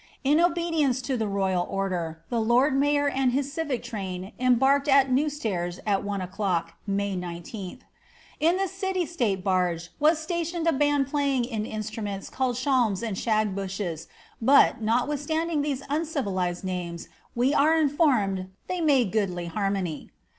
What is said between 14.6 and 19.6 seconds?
notwithstanding these uncivilised names, we are informed they made goodly